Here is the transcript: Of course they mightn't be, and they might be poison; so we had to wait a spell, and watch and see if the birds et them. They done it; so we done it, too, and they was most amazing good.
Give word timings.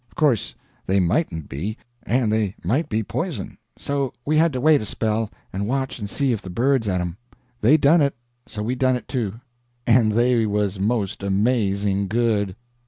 Of 0.09 0.15
course 0.15 0.55
they 0.87 0.99
mightn't 0.99 1.47
be, 1.47 1.77
and 2.01 2.33
they 2.33 2.55
might 2.65 2.89
be 2.89 3.03
poison; 3.03 3.59
so 3.77 4.13
we 4.25 4.35
had 4.35 4.51
to 4.53 4.59
wait 4.59 4.81
a 4.81 4.85
spell, 4.87 5.29
and 5.53 5.67
watch 5.67 5.99
and 5.99 6.09
see 6.09 6.31
if 6.31 6.41
the 6.41 6.49
birds 6.49 6.87
et 6.87 6.97
them. 6.97 7.17
They 7.61 7.77
done 7.77 8.01
it; 8.01 8.15
so 8.47 8.63
we 8.63 8.73
done 8.73 8.95
it, 8.95 9.07
too, 9.07 9.41
and 9.85 10.13
they 10.13 10.47
was 10.47 10.79
most 10.79 11.21
amazing 11.21 12.07
good. 12.07 12.55